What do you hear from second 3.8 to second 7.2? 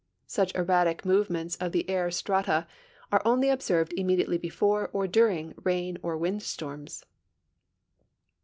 immediately l)efore or during rain or wind storms.